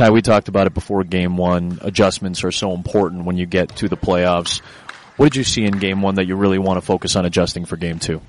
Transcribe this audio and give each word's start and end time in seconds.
Ty, 0.00 0.08
we 0.12 0.22
talked 0.22 0.48
about 0.48 0.66
it 0.66 0.72
before 0.72 1.04
game 1.04 1.36
one. 1.36 1.78
Adjustments 1.82 2.42
are 2.42 2.50
so 2.50 2.72
important 2.72 3.26
when 3.26 3.36
you 3.36 3.44
get 3.44 3.76
to 3.76 3.86
the 3.86 3.98
playoffs. 3.98 4.60
What 5.18 5.30
did 5.30 5.36
you 5.36 5.44
see 5.44 5.66
in 5.66 5.78
game 5.78 6.00
one 6.00 6.14
that 6.14 6.26
you 6.26 6.36
really 6.36 6.58
want 6.58 6.78
to 6.78 6.80
focus 6.80 7.16
on 7.16 7.26
adjusting 7.26 7.66
for 7.66 7.76
game 7.76 7.98
two? 7.98 8.22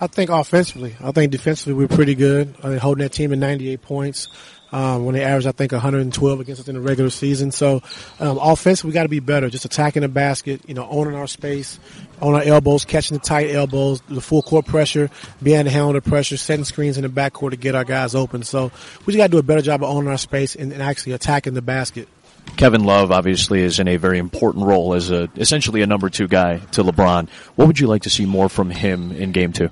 I 0.00 0.08
think 0.08 0.30
offensively. 0.30 0.96
I 1.02 1.12
think 1.12 1.30
defensively 1.30 1.74
we're 1.74 1.88
pretty 1.88 2.14
good. 2.14 2.54
I 2.62 2.68
mean, 2.68 2.78
holding 2.78 3.02
that 3.02 3.12
team 3.12 3.32
at 3.32 3.38
98 3.38 3.82
points. 3.82 4.28
Um, 4.72 5.04
when 5.04 5.14
they 5.14 5.22
average, 5.22 5.46
I 5.46 5.52
think, 5.52 5.70
112 5.70 6.40
against 6.40 6.62
us 6.62 6.66
in 6.66 6.74
the 6.74 6.80
regular 6.80 7.08
season. 7.08 7.52
So, 7.52 7.80
um, 8.18 8.38
offensively, 8.42 8.88
we 8.88 8.94
got 8.94 9.04
to 9.04 9.08
be 9.08 9.20
better. 9.20 9.48
Just 9.48 9.64
attacking 9.64 10.02
the 10.02 10.08
basket, 10.08 10.62
you 10.66 10.74
know, 10.74 10.88
owning 10.90 11.14
our 11.14 11.28
space, 11.28 11.78
on 12.20 12.34
our 12.34 12.42
elbows, 12.42 12.84
catching 12.84 13.16
the 13.16 13.22
tight 13.22 13.50
elbows, 13.50 14.00
the 14.08 14.20
full 14.20 14.42
court 14.42 14.66
pressure, 14.66 15.10
being 15.40 15.60
able 15.60 15.68
to 15.68 15.70
handle 15.70 15.92
the 15.92 16.00
pressure, 16.00 16.36
setting 16.36 16.64
screens 16.64 16.96
in 16.96 17.02
the 17.02 17.08
backcourt 17.08 17.50
to 17.50 17.56
get 17.56 17.76
our 17.76 17.84
guys 17.84 18.16
open. 18.16 18.42
So, 18.42 18.72
we 19.06 19.12
just 19.12 19.18
got 19.18 19.26
to 19.26 19.30
do 19.30 19.38
a 19.38 19.44
better 19.44 19.62
job 19.62 19.84
of 19.84 19.90
owning 19.90 20.10
our 20.10 20.18
space 20.18 20.56
and, 20.56 20.72
and 20.72 20.82
actually 20.82 21.12
attacking 21.12 21.54
the 21.54 21.62
basket. 21.62 22.08
Kevin 22.56 22.82
Love 22.84 23.12
obviously 23.12 23.60
is 23.60 23.78
in 23.78 23.88
a 23.88 23.96
very 23.96 24.18
important 24.18 24.66
role 24.66 24.94
as 24.94 25.10
a 25.10 25.28
essentially 25.36 25.82
a 25.82 25.86
number 25.86 26.08
two 26.08 26.28
guy 26.28 26.58
to 26.72 26.82
LeBron. 26.82 27.28
What 27.56 27.66
would 27.66 27.80
you 27.80 27.86
like 27.86 28.02
to 28.02 28.10
see 28.10 28.26
more 28.26 28.48
from 28.48 28.70
him 28.70 29.12
in 29.12 29.32
game 29.32 29.52
two? 29.52 29.70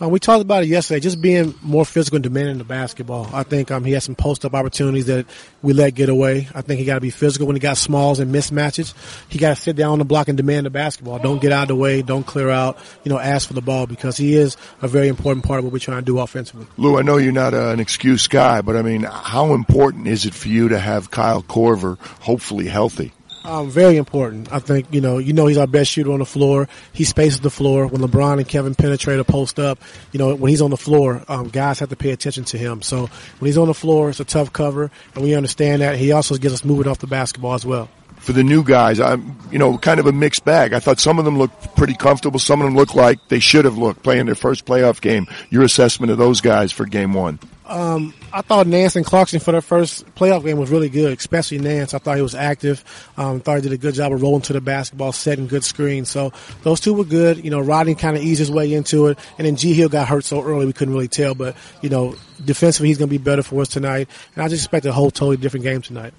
Uh, 0.00 0.08
we 0.08 0.18
talked 0.18 0.42
about 0.42 0.64
it 0.64 0.66
yesterday, 0.66 0.98
just 0.98 1.20
being 1.20 1.54
more 1.62 1.84
physical 1.84 2.16
and 2.16 2.22
demanding 2.24 2.58
the 2.58 2.64
basketball. 2.64 3.30
I 3.32 3.44
think 3.44 3.70
um, 3.70 3.84
he 3.84 3.92
had 3.92 4.02
some 4.02 4.16
post 4.16 4.44
up 4.44 4.54
opportunities 4.54 5.06
that 5.06 5.26
we 5.62 5.72
let 5.72 5.94
get 5.94 6.08
away. 6.08 6.48
I 6.52 6.62
think 6.62 6.80
he 6.80 6.84
got 6.84 6.94
to 6.94 7.00
be 7.00 7.10
physical 7.10 7.46
when 7.46 7.54
he 7.54 7.60
got 7.60 7.76
smalls 7.76 8.18
and 8.18 8.34
mismatches. 8.34 8.92
He 9.28 9.38
got 9.38 9.50
to 9.50 9.62
sit 9.62 9.76
down 9.76 9.92
on 9.92 9.98
the 10.00 10.04
block 10.04 10.26
and 10.28 10.36
demand 10.36 10.66
the 10.66 10.70
basketball. 10.70 11.20
Don't 11.20 11.40
get 11.40 11.52
out 11.52 11.62
of 11.62 11.68
the 11.68 11.76
way. 11.76 12.02
Don't 12.02 12.26
clear 12.26 12.50
out. 12.50 12.76
You 13.04 13.10
know, 13.10 13.18
ask 13.18 13.46
for 13.46 13.54
the 13.54 13.62
ball 13.62 13.86
because 13.86 14.16
he 14.16 14.34
is 14.36 14.56
a 14.82 14.88
very 14.88 15.06
important 15.06 15.44
part 15.44 15.58
of 15.58 15.64
what 15.64 15.72
we're 15.72 15.78
trying 15.78 16.00
to 16.00 16.04
do 16.04 16.18
offensively. 16.18 16.66
Lue, 16.76 16.98
I 16.98 17.02
know 17.02 17.16
you're 17.16 17.32
not 17.32 17.54
uh, 17.54 17.68
an 17.68 17.78
excuse 17.78 18.26
guy, 18.26 18.62
but 18.62 18.76
I 18.76 18.82
mean, 18.82 19.04
how 19.04 19.54
important 19.54 20.08
is 20.08 20.26
it 20.26 20.34
for 20.34 20.48
you 20.48 20.68
to 20.70 20.78
have 20.78 21.12
Kyle 21.12 21.42
Korver 21.42 21.98
hopefully 22.20 22.66
healthy? 22.66 23.12
Um, 23.44 23.68
very 23.68 23.98
important. 23.98 24.50
I 24.50 24.58
think, 24.58 24.86
you 24.90 25.02
know, 25.02 25.18
you 25.18 25.34
know 25.34 25.46
he's 25.46 25.58
our 25.58 25.66
best 25.66 25.90
shooter 25.90 26.10
on 26.12 26.20
the 26.20 26.24
floor. 26.24 26.66
He 26.94 27.04
spaces 27.04 27.40
the 27.40 27.50
floor. 27.50 27.86
When 27.86 28.00
LeBron 28.00 28.38
and 28.38 28.48
Kevin 28.48 28.74
penetrate 28.74 29.20
a 29.20 29.24
post 29.24 29.58
up, 29.60 29.78
you 30.12 30.18
know, 30.18 30.34
when 30.34 30.48
he's 30.48 30.62
on 30.62 30.70
the 30.70 30.78
floor, 30.78 31.22
um, 31.28 31.48
guys 31.48 31.78
have 31.80 31.90
to 31.90 31.96
pay 31.96 32.10
attention 32.10 32.44
to 32.44 32.58
him. 32.58 32.80
So 32.80 33.10
when 33.38 33.46
he's 33.46 33.58
on 33.58 33.68
the 33.68 33.74
floor, 33.74 34.08
it's 34.08 34.20
a 34.20 34.24
tough 34.24 34.50
cover, 34.52 34.90
and 35.14 35.22
we 35.22 35.34
understand 35.34 35.82
that. 35.82 35.98
He 35.98 36.12
also 36.12 36.36
gets 36.36 36.54
us 36.54 36.64
moving 36.64 36.90
off 36.90 36.98
the 37.00 37.06
basketball 37.06 37.52
as 37.52 37.66
well. 37.66 37.90
For 38.16 38.32
the 38.32 38.42
new 38.42 38.64
guys, 38.64 38.98
I'm, 38.98 39.36
you 39.50 39.58
know, 39.58 39.76
kind 39.76 40.00
of 40.00 40.06
a 40.06 40.12
mixed 40.12 40.46
bag. 40.46 40.72
I 40.72 40.78
thought 40.78 40.98
some 40.98 41.18
of 41.18 41.26
them 41.26 41.36
looked 41.36 41.76
pretty 41.76 41.94
comfortable. 41.94 42.38
Some 42.38 42.62
of 42.62 42.64
them 42.64 42.74
looked 42.74 42.94
like 42.94 43.18
they 43.28 43.40
should 43.40 43.66
have 43.66 43.76
looked 43.76 44.02
playing 44.02 44.24
their 44.24 44.34
first 44.34 44.64
playoff 44.64 45.02
game. 45.02 45.26
Your 45.50 45.64
assessment 45.64 46.10
of 46.10 46.16
those 46.16 46.40
guys 46.40 46.72
for 46.72 46.86
game 46.86 47.12
one? 47.12 47.38
Um, 47.66 48.14
I 48.34 48.40
thought 48.40 48.66
Nance 48.66 48.96
and 48.96 49.06
Clarkson 49.06 49.38
for 49.38 49.52
their 49.52 49.60
first 49.60 50.12
playoff 50.16 50.44
game 50.44 50.58
was 50.58 50.68
really 50.68 50.88
good, 50.88 51.16
especially 51.16 51.58
Nance. 51.58 51.94
I 51.94 51.98
thought 51.98 52.16
he 52.16 52.22
was 52.22 52.34
active. 52.34 52.82
Um, 53.16 53.38
thought 53.38 53.56
he 53.56 53.62
did 53.62 53.70
a 53.70 53.78
good 53.78 53.94
job 53.94 54.12
of 54.12 54.20
rolling 54.20 54.42
to 54.42 54.52
the 54.52 54.60
basketball, 54.60 55.12
setting 55.12 55.46
good 55.46 55.62
screens. 55.62 56.10
So 56.10 56.32
those 56.64 56.80
two 56.80 56.94
were 56.94 57.04
good. 57.04 57.44
You 57.44 57.52
know, 57.52 57.60
Rodney 57.60 57.94
kind 57.94 58.16
of 58.16 58.24
eased 58.24 58.40
his 58.40 58.50
way 58.50 58.74
into 58.74 59.06
it, 59.06 59.20
and 59.38 59.46
then 59.46 59.54
G 59.54 59.72
Hill 59.72 59.88
got 59.88 60.08
hurt 60.08 60.24
so 60.24 60.42
early 60.42 60.66
we 60.66 60.72
couldn't 60.72 60.94
really 60.94 61.06
tell. 61.06 61.36
But 61.36 61.56
you 61.80 61.88
know, 61.88 62.16
defensively 62.44 62.88
he's 62.88 62.98
going 62.98 63.08
to 63.08 63.16
be 63.16 63.22
better 63.22 63.44
for 63.44 63.60
us 63.62 63.68
tonight, 63.68 64.08
and 64.34 64.44
I 64.44 64.48
just 64.48 64.64
expect 64.64 64.84
a 64.86 64.92
whole 64.92 65.12
totally 65.12 65.36
different 65.36 65.62
game 65.62 65.80
tonight. 65.80 66.12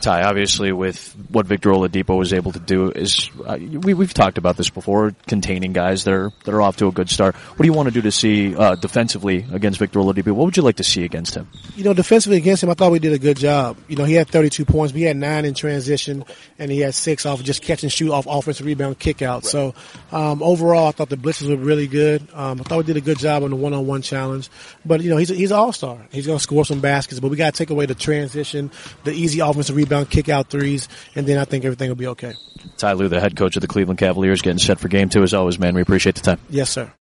Ty, 0.00 0.22
obviously, 0.22 0.72
with 0.72 1.14
what 1.30 1.46
Victor 1.46 1.70
Oladipo 1.70 2.18
was 2.18 2.32
able 2.32 2.52
to 2.52 2.58
do, 2.58 2.90
is 2.90 3.30
uh, 3.44 3.58
we, 3.58 3.94
we've 3.94 4.14
talked 4.14 4.38
about 4.38 4.56
this 4.56 4.70
before, 4.70 5.14
containing 5.26 5.72
guys 5.72 6.04
that 6.04 6.14
are 6.14 6.30
that 6.44 6.54
are 6.54 6.60
off 6.60 6.76
to 6.76 6.86
a 6.86 6.92
good 6.92 7.08
start. 7.08 7.34
What 7.34 7.58
do 7.58 7.66
you 7.66 7.72
want 7.72 7.88
to 7.88 7.92
do 7.92 8.02
to 8.02 8.12
see 8.12 8.54
uh, 8.54 8.74
defensively 8.76 9.46
against 9.52 9.78
Victor 9.78 9.98
Oladipo? 9.98 10.32
What 10.32 10.44
would 10.44 10.56
you 10.56 10.62
like 10.62 10.76
to 10.76 10.84
see 10.84 11.04
against 11.04 11.34
him? 11.34 11.48
You 11.76 11.84
know, 11.84 11.94
defensively 11.94 12.36
against 12.36 12.62
him, 12.62 12.70
I 12.70 12.74
thought 12.74 12.92
we 12.92 12.98
did 12.98 13.12
a 13.12 13.18
good 13.18 13.36
job. 13.36 13.78
You 13.88 13.96
know, 13.96 14.04
he 14.04 14.14
had 14.14 14.28
32 14.28 14.64
points, 14.64 14.92
but 14.92 14.98
he 14.98 15.04
had 15.04 15.16
nine 15.16 15.44
in 15.44 15.54
transition, 15.54 16.24
and 16.58 16.70
he 16.70 16.80
had 16.80 16.94
six 16.94 17.26
off 17.26 17.42
just 17.42 17.62
catch 17.62 17.82
and 17.82 17.92
shoot 17.92 18.10
off 18.12 18.26
offensive 18.26 18.66
rebound 18.66 18.98
kick 18.98 19.22
out. 19.22 19.44
Right. 19.44 19.50
So 19.50 19.74
um, 20.12 20.42
overall, 20.42 20.88
I 20.88 20.90
thought 20.92 21.08
the 21.08 21.16
blitzes 21.16 21.48
were 21.48 21.56
really 21.56 21.86
good. 21.86 22.26
Um, 22.34 22.60
I 22.60 22.64
thought 22.64 22.78
we 22.78 22.84
did 22.84 22.96
a 22.96 23.00
good 23.00 23.18
job 23.18 23.42
on 23.42 23.50
the 23.50 23.56
one-on-one 23.56 24.02
challenge. 24.02 24.50
But 24.84 25.02
you 25.02 25.10
know, 25.10 25.16
he's 25.16 25.30
a, 25.30 25.34
he's 25.34 25.50
an 25.50 25.58
all-star. 25.58 25.98
He's 26.10 26.26
going 26.26 26.38
to 26.38 26.42
score 26.42 26.64
some 26.64 26.80
baskets, 26.80 27.20
but 27.20 27.30
we 27.30 27.36
got 27.36 27.54
to 27.54 27.58
take 27.58 27.70
away 27.70 27.86
the 27.86 27.94
transition, 27.94 28.70
the 29.04 29.12
easy 29.12 29.40
offensive 29.40 29.76
rebound 29.76 29.95
kick 30.04 30.28
out 30.28 30.50
threes, 30.50 30.88
and 31.14 31.26
then 31.26 31.38
I 31.38 31.44
think 31.44 31.64
everything 31.64 31.88
will 31.88 31.96
be 31.96 32.08
okay. 32.08 32.34
Ty 32.76 32.92
Lue, 32.94 33.08
the 33.08 33.20
head 33.20 33.36
coach 33.36 33.56
of 33.56 33.62
the 33.62 33.68
Cleveland 33.68 33.98
Cavaliers, 33.98 34.42
getting 34.42 34.58
set 34.58 34.78
for 34.78 34.88
game 34.88 35.08
two 35.08 35.22
as 35.22 35.34
always, 35.34 35.58
man. 35.58 35.74
We 35.74 35.82
appreciate 35.82 36.16
the 36.16 36.22
time. 36.22 36.40
Yes, 36.50 36.70
sir. 36.70 36.92